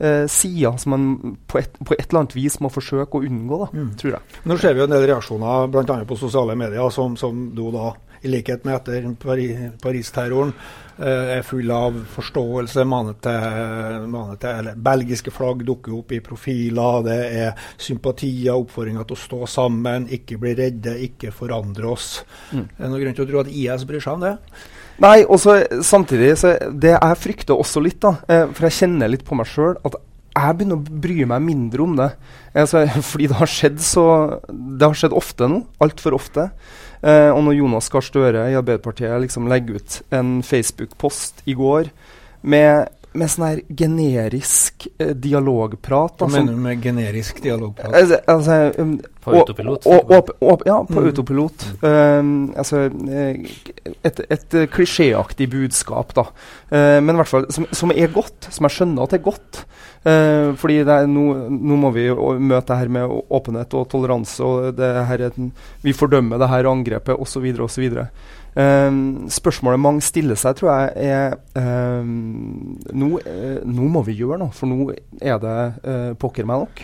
[0.00, 3.58] eh, sider som man på et, på et, eller annet vis må forsøke å unngå,
[3.64, 3.90] da, mm.
[4.00, 4.38] tror jeg.
[4.48, 5.98] Nå ser vi jo en del reaksjoner bl.a.
[6.08, 9.06] på sosiale medier, som, som du da, i likhet med etter
[9.80, 10.52] Paris-terroren,
[10.98, 12.84] eh, er full av forståelse.
[12.88, 17.06] Manet til, manet til eller Belgiske flagg dukker opp i profiler.
[17.06, 22.10] Det er sympatier, oppfordringer til å stå sammen, ikke bli redde, ikke forandre oss.
[22.52, 22.66] Mm.
[22.66, 24.36] Er det noen grunn til å tro at IS bryr seg om det?
[25.00, 29.24] Nei, og samtidig så Det jeg frykter også litt, da, eh, for jeg kjenner litt
[29.24, 29.96] på meg sjøl, at
[30.30, 32.10] jeg begynner å bry meg mindre om det.
[32.54, 34.04] Altså, fordi det har skjedd så
[34.48, 35.64] Det har skjedd ofte nå.
[35.82, 36.50] Altfor ofte.
[37.00, 41.92] Eh, og når Jonas Gahr Støre i Arbeiderpartiet liksom legger ut en Facebook-post i går
[42.42, 46.20] med med sånn her generisk eh, dialogprat.
[46.20, 47.90] Hva mener du med generisk dialogprat?
[47.90, 49.86] Altså, altså, um, på autopilot?
[50.66, 51.06] ja, på mm.
[51.06, 51.66] autopilot.
[51.82, 56.26] Um, altså, eh, et, et klisjéaktig budskap, da.
[56.72, 58.50] Uh, men i hvert fall som, som, er godt.
[58.50, 59.62] Som jeg skjønner at det er godt.
[60.00, 60.80] Uh, fordi
[61.12, 65.28] nå, nå, må vi møte det her med åpenhet og toleranse, og det her,
[65.84, 67.50] vi fordømmer det her angrepet osv.
[67.66, 67.90] osv.
[68.50, 74.40] Um, spørsmålet mange stiller seg, tror jeg, er um, nå, uh, nå, må vi gjøre
[74.42, 74.88] noe, for nå
[75.22, 76.82] er det uh, pokker meg nok.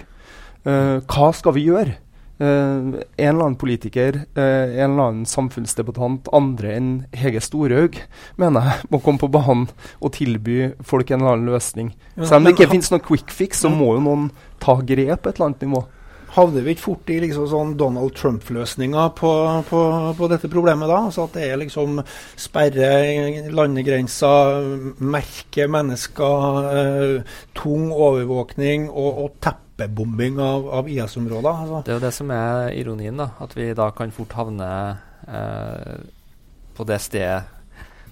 [0.66, 1.96] Uh, hva skal vi gjøre?
[2.38, 7.96] En eller annen politiker, en eller annen samfunnsdebattant, andre enn Hege Storhaug,
[8.36, 9.66] mener jeg må komme på banen
[10.00, 11.92] og tilby folk en eller annen løsning.
[12.18, 14.30] Selv om det ikke finnes noen quick fix, så må jo noen
[14.62, 15.86] ta grep på et eller annet nivå
[16.36, 19.32] havner vi ikke fort i liksom sånn Donald Trump-løsninger på,
[19.70, 19.82] på,
[20.18, 21.00] på, dette problemet da?
[21.08, 22.00] Altså at det er liksom
[22.36, 22.90] sperre
[23.56, 24.66] landegrenser,
[25.00, 29.38] merke mennesker, eh, tung overvåkning og, og
[29.76, 31.50] teppebombing av, av IS-områder?
[31.52, 31.82] Altså.
[31.84, 33.30] Det er jo det som er ironien, da.
[33.44, 34.70] At vi da kan fort havne
[35.28, 35.92] eh,
[36.76, 37.44] på det stedet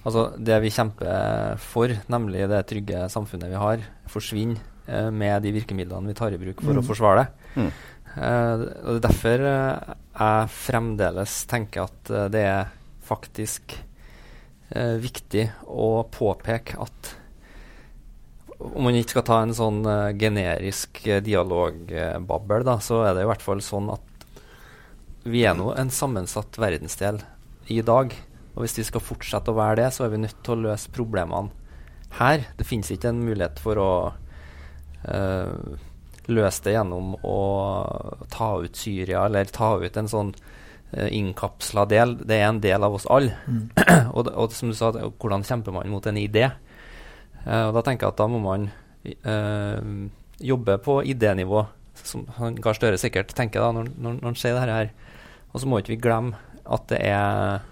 [0.05, 5.53] Altså det vi kjemper for, nemlig det trygge samfunnet vi har, forsvinner eh, med de
[5.55, 6.81] virkemidlene vi tar i bruk for mm.
[6.81, 7.55] å forsvare det.
[7.55, 7.71] Mm.
[8.15, 12.69] Eh, og Det er derfor uh, jeg fremdeles tenker at uh, det er
[13.05, 13.79] faktisk
[14.75, 17.09] viktig å påpeke at
[18.59, 19.81] om man ikke skal ta en sånn
[20.19, 24.15] generisk dialogbabbel, da, så er det i hvert fall sånn at
[25.25, 27.19] vi er nå en sammensatt verdensdel
[27.73, 28.13] i dag.
[28.55, 30.93] Og hvis vi skal fortsette å være det, så er vi nødt til å løse
[30.93, 31.51] problemene
[32.19, 32.45] her.
[32.55, 35.79] Det finnes ikke en mulighet for å uh,
[36.31, 37.39] løse det gjennom å
[38.31, 42.15] ta ut Syria, eller ta ut en sånn uh, innkapsla del.
[42.21, 43.35] Det er en del av oss alle.
[43.49, 43.65] Mm.
[44.15, 46.47] og, og, som du sa, hvordan kjemper man mot en idé?
[47.45, 48.69] Uh, og Da tenker jeg at da må man
[49.05, 50.09] uh,
[50.41, 51.67] jobbe på idénivå,
[52.01, 54.91] som han Gahr Støre sikkert tenker da når, når, når han sier dette her.
[55.53, 57.63] Og så må ikke vi glemme at det er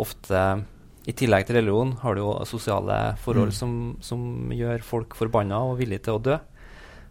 [0.00, 0.42] ofte
[1.08, 3.56] i tillegg til religion har du jo sosiale forhold mm.
[3.56, 6.36] som, som, gjør folk forbanna og villige til å dø.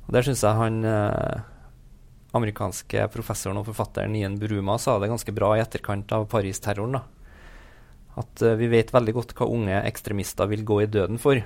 [0.05, 1.39] Og Der syns jeg han eh,
[2.37, 6.99] amerikanske professoren og forfatteren Ian Buruma sa det ganske bra i etterkant av Paris-terroren.
[8.21, 11.41] At eh, vi vet veldig godt hva unge ekstremister vil gå i døden for.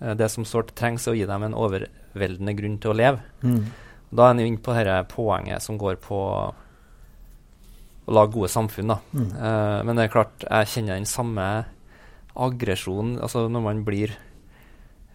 [0.00, 3.20] Eh, det som sårt trengs, er å gi dem en overveldende grunn til å leve.
[3.42, 3.64] Mm.
[4.10, 6.54] Da er en inne på dette poenget som går på å
[8.12, 8.92] lage gode samfunn.
[8.92, 8.98] Da.
[9.16, 9.30] Mm.
[9.34, 11.46] Uh, men det er klart, jeg kjenner den samme
[12.36, 14.10] aggresjonen altså når man blir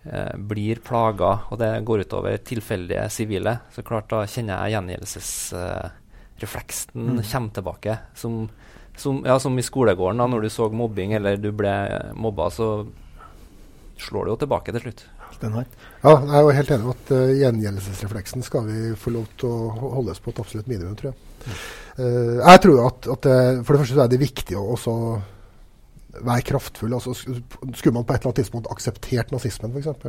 [0.10, 7.02] uh, blir plaga, og det går utover tilfeldige sivile, så klart da kjenner jeg gjengjeldelsesrefleksen
[7.14, 7.22] mm.
[7.32, 7.94] kommer tilbake.
[8.18, 8.50] Som,
[9.00, 11.72] som, ja, som, i skolegården, da når du så mobbing eller du ble
[12.20, 12.92] mobba, så
[14.02, 15.04] slår det jo tilbake til slutt.
[16.04, 19.50] Ja, jeg er jo helt enig med at uh, gjengjeldelsesrefleksen skal vi få lov til
[19.50, 21.56] å holdes på et absolutt minimum, tror jeg.
[21.98, 23.30] Uh, jeg tror at, at
[23.66, 24.96] For det første så er det viktig å også
[26.20, 26.94] være kraftfull.
[26.94, 30.04] Altså, skulle man på et eller annet tidspunkt akseptert nazismen, f.eks.?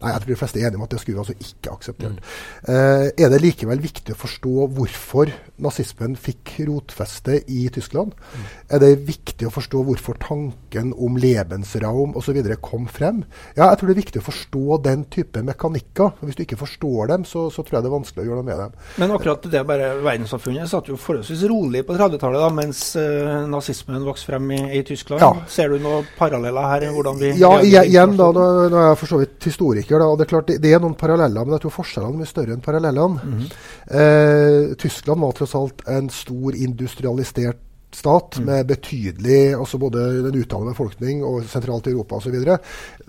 [0.00, 2.18] Nei, jeg tror de fleste er enige om at det skulle vi altså ikke akseptert.
[2.18, 2.74] Mm.
[2.74, 8.14] Eh, er det likevel viktig å forstå hvorfor nazismen fikk rotfeste i Tyskland?
[8.32, 8.46] Mm.
[8.76, 12.40] Er det viktig å forstå hvorfor tanken om Lebensraum osv.
[12.64, 13.22] kom frem?
[13.56, 16.16] Ja, jeg tror det er viktig å forstå den type mekanikker.
[16.22, 18.48] Hvis du ikke forstår dem, så, så tror jeg det er vanskelig å gjøre noe
[18.48, 18.76] med dem.
[19.02, 24.32] Men akkurat det bare verdenssamfunnet satt jo forholdsvis rolig på 30-tallet, mens uh, nazismen vokste
[24.32, 25.22] frem i, i Tyskland.
[25.22, 26.86] Ja, Ser du noen paralleller her?
[26.92, 29.98] hvordan vi Ja, igjen da, nå, nå er jeg for så vidt historiker.
[29.98, 32.22] da, og Det er klart det, det, er noen paralleller, men jeg tror forskjellene er
[32.22, 33.20] mye større enn parallellene.
[33.22, 33.50] Mm -hmm.
[33.98, 37.60] eh, Tyskland var tross alt en stor industrialisert
[37.94, 38.46] stat mm.
[38.46, 42.34] med betydelig altså både den utdannede befolkning og sentralt i Europa osv.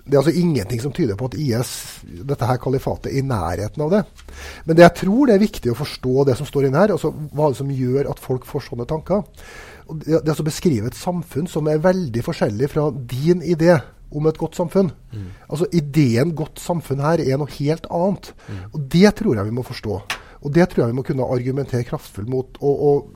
[0.04, 1.70] Det er altså ingenting som tyder på at IS,
[2.28, 4.02] dette her kalifatet, er i nærheten av det.
[4.66, 7.12] Men det jeg tror det er viktig å forstå det som står inne her, altså
[7.32, 9.24] hva det som gjør at folk får sånne tanker.
[9.88, 13.78] Det, det er altså beskrive et samfunn som er veldig forskjellig fra din idé
[14.14, 14.92] om et godt samfunn.
[15.12, 15.26] Mm.
[15.48, 18.30] Altså Ideen godt samfunn her er noe helt annet.
[18.46, 18.62] Mm.
[18.70, 19.98] Og Det tror jeg vi må forstå.
[20.44, 22.58] Og det tror jeg vi må kunne argumentere kraftfullt mot.
[22.60, 23.12] Og, og,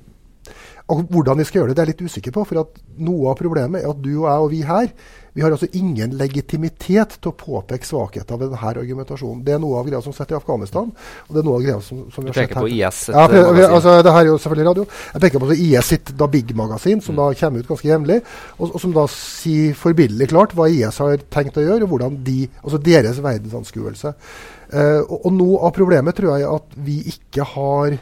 [0.88, 2.44] og, hvordan vi skal gjøre det, det er jeg litt usikker på.
[2.48, 4.92] For at noe av problemet er at du og jeg og vi her
[5.38, 9.44] vi har altså ingen legitimitet til å påpeke svakheter ved denne argumentasjonen.
[9.46, 10.88] Det er noe av greia som sitter i Afghanistan.
[10.90, 12.48] og det er noe av greia som, som vi har sett her.
[12.48, 12.98] Du peker på IS?
[13.14, 14.86] Ja, for, altså, det her er jo selvfølgelig radio.
[15.12, 17.20] Jeg peker på IS sitt da Big-magasin, som mm.
[17.20, 18.18] da kommer ut ganske jevnlig,
[18.56, 22.18] og, og, som da sier forbilledlig klart hva IS har tenkt å gjøre, og hvordan
[22.26, 24.16] de, altså deres verdensanskuelse.
[24.74, 27.94] Uh, og, og noe av problemet tror jeg er at vi ikke har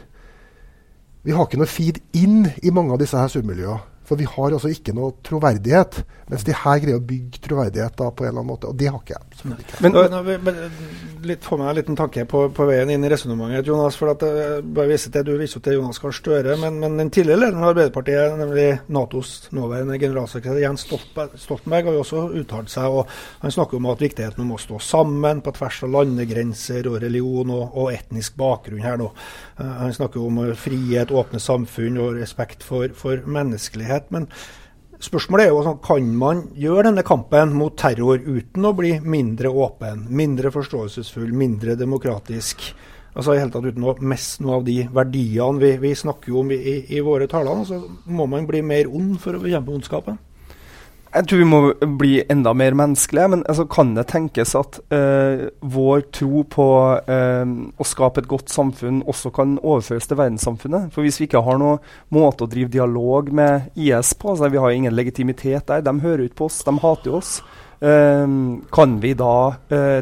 [1.27, 3.83] Vi har ikke noe feed inn i mange av disse her submiljøene.
[4.07, 5.99] For vi har altså ikke noe troverdighet.
[6.27, 8.69] Mens de her greier å bygge troverdighet da, på en eller annen måte.
[8.71, 9.55] Og det har ikke jeg.
[9.83, 10.57] Men, men, men,
[11.27, 13.95] litt, Få meg en liten tanke på, på veien inn i resonnementet, Jonas.
[13.99, 17.11] for at uh, bare vise til, Du viser til Jonas Gahr Støre, men, men, den
[17.13, 22.91] tidligere lederen av Arbeiderpartiet, nemlig Natos nåværende generalsekretær Jens Stoltenberg, har jo også uttalt seg.
[22.91, 23.11] og
[23.43, 27.55] Han snakker om at viktigheten om å stå sammen på tvers av landegrenser og religion
[27.55, 29.11] og, og etnisk bakgrunn her nå.
[29.59, 34.11] Uh, han snakker om frihet, åpne samfunn og respekt for, for menneskelighet mulighet.
[34.11, 34.27] Men
[34.99, 39.49] spørsmålet er jo sånn, kan man gjøre denne kampen mot terror uten å bli mindre
[39.49, 42.73] åpen, mindre forståelsesfull, mindre demokratisk?
[43.17, 46.51] Altså i hele tatt Uten å miste noe av de verdiene vi, vi snakker om
[46.51, 50.19] i, i, i våre taler, så må man bli mer ond for å bekjempe ondskapen?
[51.17, 51.59] Jeg tror vi må
[51.97, 53.29] bli enda mer menneskelige.
[53.33, 56.67] Men altså, kan det tenkes at uh, vår tro på
[57.09, 60.91] uh, å skape et godt samfunn også kan overføres til verdenssamfunnet?
[60.93, 61.81] For hvis vi ikke har noen
[62.13, 66.27] måte å drive dialog med IS på, altså vi har ingen legitimitet der, de hører
[66.27, 67.39] ut på oss, de hater oss.
[67.81, 69.33] Uh, kan vi da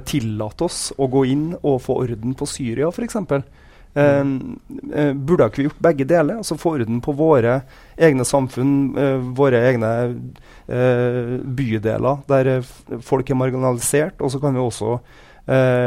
[0.08, 3.24] tillate oss å gå inn og få orden på Syria, f.eks.?
[3.96, 4.28] Uh,
[4.92, 6.42] uh, burde ikke vi gjort begge deler?
[6.42, 7.62] Altså Få orden på våre
[7.96, 9.92] egne samfunn, uh, våre egne
[10.66, 12.48] bydeler der
[13.06, 14.20] folk er marginalisert.
[14.26, 14.98] Og så kan vi også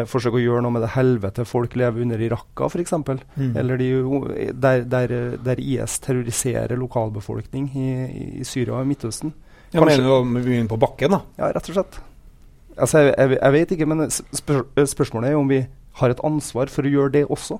[0.06, 2.92] forsøke å gjøre noe med det helvete folk lever under i Raqqa, f.eks.
[2.94, 3.56] Mm.
[3.58, 3.88] Eller de,
[4.54, 7.88] der, der, der, IS terroriserer lokalbefolkning i,
[8.38, 9.34] i Syria og Midtøsten.
[9.72, 11.20] Ja, Kanskje, mener du vi begynner på bakken, da?
[11.40, 11.98] Ja, rett og slett.
[12.78, 14.62] Altså, jeg, jeg, jeg vet ikke, men spør,
[14.94, 15.64] spørsmålet er om vi
[15.98, 17.58] har et ansvar for å gjøre det også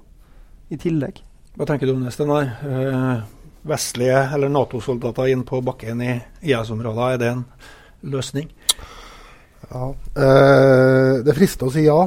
[0.69, 1.23] i tillegg.
[1.59, 2.51] Hva tenker du om det, Steinar?
[2.63, 3.27] Eh,
[3.69, 6.15] vestlige eller Nato-soldater inn på bakken i
[6.47, 7.45] IS-områder, er det en
[8.13, 8.51] løsning?
[9.69, 12.01] Ja, eh, Det frister å si ja.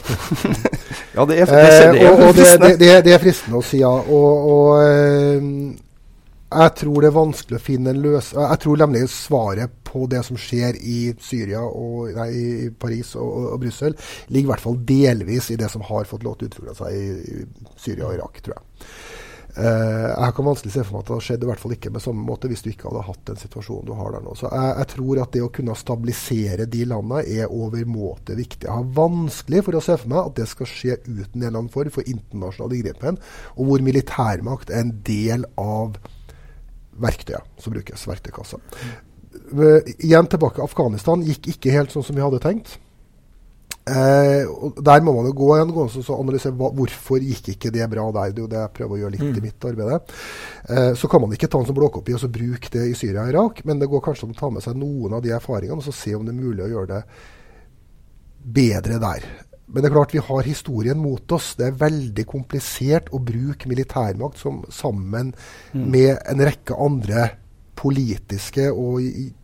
[1.16, 3.82] ja, det er, det, det, er, eh, og, det, det, det, er fristende å si
[3.82, 3.90] ja.
[3.90, 5.48] Og, og eh,
[6.50, 8.32] jeg tror det er vanskelig å finne en løs...
[8.34, 13.28] Jeg tror nemlig svaret på det som skjer i Syria og nei, i Paris og,
[13.28, 13.94] og, og Brussel,
[14.28, 16.96] ligger i hvert fall delvis i det som har fått lov til å utvikle seg
[16.96, 18.88] i, i, Syria og Irak, tror jeg.
[19.50, 21.90] Uh, jeg kan vanskelig se for meg at det har skjedd i hvert fall ikke
[21.90, 24.34] med samme måte hvis du ikke hadde hatt den situasjonen du har der nå.
[24.38, 28.66] Så jeg, jeg tror at det å kunne stabilisere de landene er overmåte viktig.
[28.66, 31.58] Jeg har vanskelig for å se for meg at det skal skje uten en eller
[31.58, 33.20] annen form for internasjonal inngripen,
[33.58, 35.98] og hvor militærmakt er en del av
[37.02, 38.60] verktøyet som brukes, verktøykassa.
[39.50, 40.62] Uh, igjen tilbake.
[40.62, 42.78] Afghanistan gikk ikke helt sånn som vi hadde tenkt.
[43.90, 44.44] Eh,
[44.84, 48.34] Der må man jo gå igjen og analysere hva, hvorfor gikk ikke det bra der.
[48.34, 49.38] Det er jo det jeg prøver å gjøre litt mm.
[49.40, 50.14] i mitt arbeid.
[50.68, 53.24] Eh, så kan man ikke ta en sånn blåkopi og så bruke det i Syria
[53.24, 55.80] og Irak, men det går kanskje an å ta med seg noen av de erfaringene
[55.80, 57.02] og så se om det er mulig å gjøre det
[58.60, 59.30] bedre der.
[59.70, 61.52] Men det er klart vi har historien mot oss.
[61.58, 65.34] Det er veldig komplisert å bruke militærmakt som, sammen
[65.72, 65.84] mm.
[65.84, 67.28] med en rekke andre
[67.80, 69.00] politiske og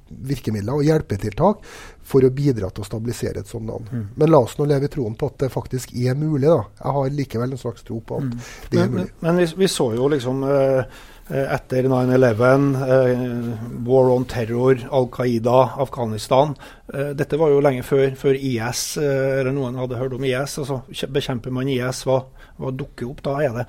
[0.06, 1.62] virkemidler og hjelpetiltak
[2.06, 3.88] for å bidra til å stabilisere et sånt land.
[3.90, 4.04] Mm.
[4.20, 6.46] Men la oss nå leve i troen på at det faktisk er mulig.
[6.46, 6.62] da.
[6.78, 8.38] Jeg har likevel en slags tro på at mm.
[8.70, 9.08] det er mulig.
[9.08, 15.08] Men, men vi, vi, så jo liksom uh, etter 9-11, uh, war on terror, Al
[15.10, 16.54] Qaida, Afghanistan.
[16.92, 20.58] Uh, dette var jo lenge før, før IS, eller noen hadde hørt om IS.
[20.62, 22.20] altså Bekjemper man IS, hva,
[22.60, 23.40] hva dukker opp da?
[23.42, 23.66] er det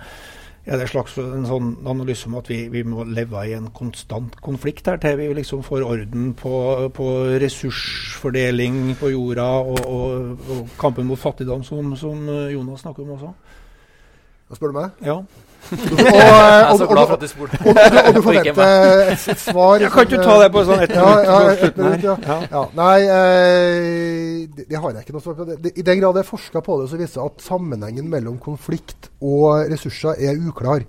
[0.68, 4.36] er det slags en sånn analyse om at vi, vi, må leve i en konstant
[4.44, 6.54] konflikt her til vi liksom får orden på,
[6.92, 7.08] på
[7.40, 13.32] ressursfordeling på jorda og, og, og, kampen mot fattigdom, som, som, Jonas snakker om også?
[14.58, 15.04] Spør du meg?
[15.08, 15.22] Ja.
[15.72, 17.60] Jeg spurte.
[17.60, 20.64] Og, og, og, du forventer et, et svar ja, Kan ikke du ta det på
[20.68, 21.64] sånn ett ja, ja, minutt?
[21.68, 22.16] et minutt ja.
[22.28, 22.38] Ja.
[22.52, 22.64] ja.
[22.78, 25.48] Nei, eh, det, det, har jeg ikke noe svar på.
[25.52, 29.12] Det, I den grad jeg forska på det, så viser det at sammenhengen mellom konflikt
[29.22, 30.86] og ressurser er uklar.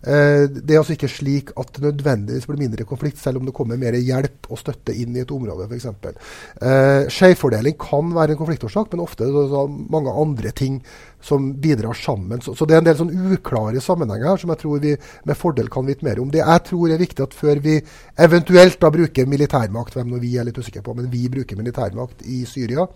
[0.00, 3.54] Eh, det er altså ikke slik at det nødvendigvis blir mindre konflikt, selv om det
[3.56, 5.88] kommer mer hjelp og støtte inn i et område f.eks.
[5.90, 10.80] Eh, Skjevfordeling kan være en konfliktårsak, men ofte er det mange andre ting
[11.20, 12.40] som bidrar sammen.
[12.40, 14.94] Så, det er en del sånn uklare sammenhenger her som jeg tror vi
[15.28, 16.32] med fordel kan vite mer om.
[16.32, 17.76] Det jeg tror er viktig at før vi
[18.24, 22.24] eventuelt da bruker militærmakt, hvem nå vi er litt usikre på, men vi bruker militærmakt
[22.24, 22.88] i Syria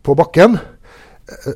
[0.00, 0.56] på bakken,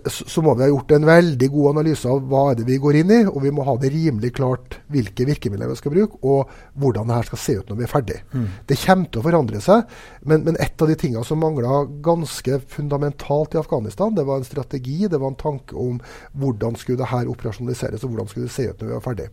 [0.06, 2.98] så må vi ha gjort en veldig god analyse av hva er det vi går
[3.00, 6.50] inn i, og vi må ha det rimelig klart hvilke virkemidler vi skal bruke, og
[6.80, 8.18] hvordan det her skal se ut når vi er ferdig.
[8.32, 8.48] Mm.
[8.70, 12.60] Det kommer til å forandre seg, men, men et av de tingene som mangla ganske
[12.76, 15.98] fundamentalt i Afghanistan, det var en strategi, det var en tanke om
[16.38, 19.32] hvordan skulle det her operasjonaliseres, og hvordan skulle det se ut når vi var ferdig.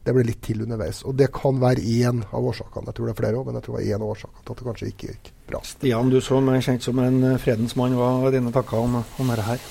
[0.00, 1.02] Det ble litt til underveis.
[1.04, 2.88] Og det kan være én av årsakene.
[2.88, 4.54] Jeg tror det er flere òg, men jeg tror det var én av årsakene til
[4.54, 5.60] at det kanskje ikke gikk bra.
[5.66, 9.32] Stian, du som er kjent som en fredens mann, hva er dine tanker om, om
[9.32, 9.68] dette her?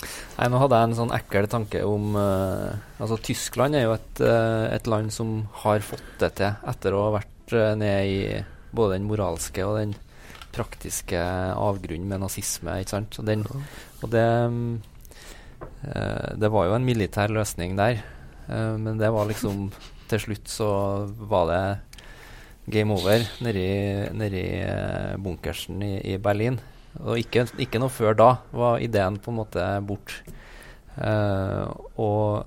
[0.00, 4.22] Nei, nå hadde jeg en sånn ekkel tanke om uh, Altså, Tyskland er jo et,
[4.24, 8.22] uh, et, land som har fått det til etter å ha vært uh, ned i
[8.72, 9.92] både den moralske og den
[10.54, 11.20] praktiske
[11.52, 12.78] avgrunnen med nazisme.
[12.80, 13.18] ikke sant?
[13.20, 13.44] Og, den,
[14.00, 14.80] og det, um,
[16.40, 18.00] det var jo en militær løsning der,
[18.50, 19.68] men det var liksom
[20.10, 20.70] Til slutt så
[21.30, 21.60] var det
[22.74, 23.68] game over nedi,
[24.10, 24.42] nedi
[25.22, 26.58] bunkersen i, i Berlin.
[26.98, 30.16] Og ikke, ikke, noe før da var ideen på en måte bort.
[30.98, 31.70] Uh,
[32.02, 32.44] og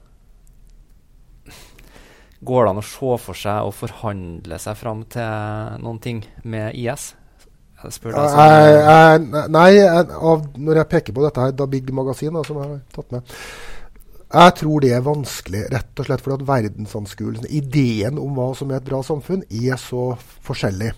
[2.44, 6.76] går det an å se for seg å forhandle seg fram til noen ting med
[6.76, 7.14] IS?
[7.84, 9.30] Spør deg sånn.
[9.52, 12.84] Nei, jeg, av, når jeg peker på dette her, da Big Magasin, som jeg har
[12.96, 13.34] tatt med
[14.34, 18.72] jeg tror det er vanskelig, rett og slett fordi at verdensanskuelsen, ideen om hva som
[18.72, 20.16] er et bra samfunn, er så
[20.48, 20.90] forskjellig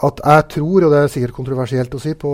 [0.00, 2.32] at jeg tror, og det er sikkert kontroversielt å si på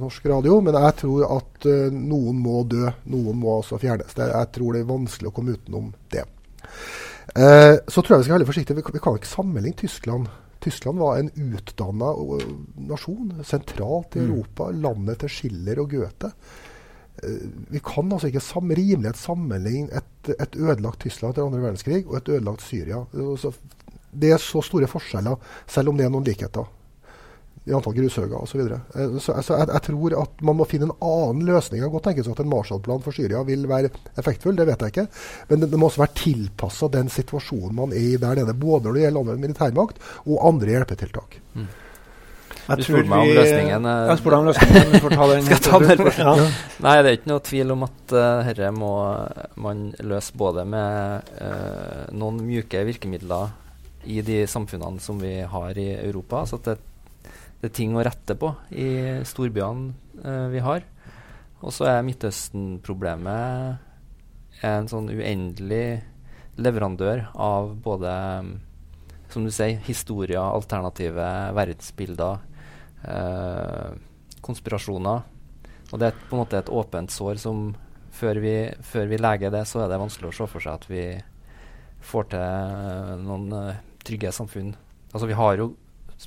[0.00, 2.86] norsk radio, men jeg tror at uh, noen må dø.
[3.10, 4.14] Noen må også fjernes.
[4.16, 6.24] Det, jeg tror det er vanskelig å komme utenom det.
[7.34, 8.78] Uh, så tror jeg vi skal være veldig forsiktige.
[8.78, 10.30] Vi, vi, kan ikke sammenligne Tyskland.
[10.64, 12.12] Tyskland var en utdanna
[12.88, 14.28] nasjon, sentralt i mm.
[14.30, 14.70] Europa.
[14.86, 16.30] Landet til Schiller og Goethe.
[17.22, 17.42] Uh,
[17.74, 22.18] vi kan altså ikke sam rimelighet sammenligne et, et, ødelagt Tyskland etter andre verdenskrig og
[22.18, 23.04] et ødelagt Syria.
[24.14, 25.38] Det er så store forskjeller,
[25.70, 26.66] selv om det er noen likheter
[27.64, 28.50] i antall grushauger osv.
[28.50, 28.80] Så, videre.
[28.94, 31.80] Eh, så altså, jeg, jeg, tror at man må finne en annen løsning.
[31.80, 34.94] Jeg kan godt tenkes at en Marshall-plan for Syria vil være effektfull, det vet jeg
[34.94, 35.06] ikke.
[35.52, 38.56] Men det, det må også være tilpassa den situasjonen man er i der nede.
[38.58, 41.40] Både når det gjelder anvendt militærmakt og andre hjelpetiltak.
[41.54, 41.72] Mm.
[42.64, 43.88] Jeg du spurte meg om løsningen.
[43.88, 44.94] Eh, jeg spurte om løsningen.
[44.94, 45.44] Du får ta den.
[45.48, 46.32] Skal ta den ja.
[46.84, 48.94] Nei, det er ikke noe tvil om at uh, dette må
[49.66, 53.52] man løse både med uh, noen mjuke virkemidler
[54.04, 56.44] i de samfunnene som vi har i Europa.
[56.48, 56.80] så at det
[57.72, 59.92] ting å rette på i storbyene
[60.24, 60.82] eh, vi har.
[61.64, 63.78] Og så er Midtøsten-problemet
[64.64, 66.02] en sånn uendelig
[66.60, 68.12] leverandør av både,
[69.32, 72.38] som du sier, historier, alternative verdensbilder,
[73.08, 73.90] eh,
[74.44, 75.22] konspirasjoner.
[75.92, 77.74] Og det er på en måte et åpent sår som
[78.14, 80.86] før vi, før vi leger det, så er det vanskelig å se for seg at
[80.90, 81.04] vi
[82.04, 83.46] får til eh, noen
[84.04, 84.74] trygge samfunn.
[85.14, 85.72] Altså Vi har jo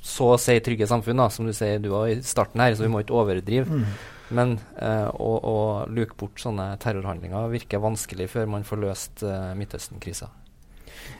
[0.02, 2.86] så å si trygge samfunn, da, som du sier du var i starten her, så
[2.86, 3.66] vi må ikke overdrive.
[3.68, 4.16] Mm.
[4.38, 9.54] Men eh, å, å, luke bort sånne terrorhandlinger virker vanskelig før man får løst eh,
[9.56, 10.28] Midtøsten-krisa.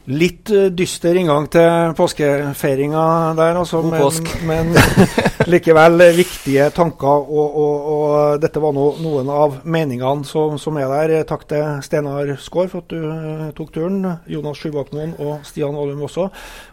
[0.08, 3.00] Litt uh, dyster inngang til påskefeiringa
[3.36, 4.30] der, altså, God påsk.
[4.48, 5.10] men, men
[5.52, 7.26] likevel viktige tanker.
[7.28, 11.26] Og, og, og dette var no, noen av meningene som, som, er der.
[11.28, 14.00] Takk til Steinar Skaar for at du tok turen.
[14.32, 16.30] Jonas Sjubakmoen og Stian Aalum også.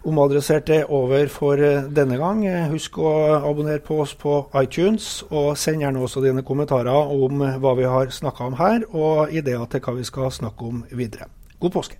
[0.08, 1.60] Omadressert er over for
[1.92, 2.40] denne gang.
[2.72, 7.76] Husk å abonnere på oss på iTunes, og send gjerne også dine kommentarer om hva
[7.76, 11.28] vi har snakka om her, og ideer til hva vi skal snakke om videre.
[11.60, 12.00] God påske.